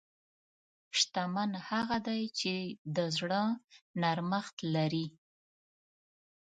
شتمن 0.97 1.51
هغه 1.67 1.97
دی 2.07 2.21
چې 2.39 2.55
د 2.95 2.97
زړه 3.17 3.43
نرمښت 4.01 4.57
لري. 4.75 5.07